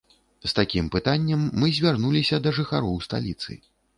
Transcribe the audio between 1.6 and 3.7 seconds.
мы звярнуліся да жыхароў сталіцы.